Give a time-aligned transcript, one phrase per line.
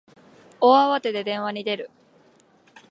[0.59, 1.91] 大慌てで電話に出る